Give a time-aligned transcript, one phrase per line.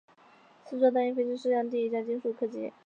[0.03, 0.23] 这种
[0.65, 2.73] 四座单翼飞机是世界上第一架全金属客机。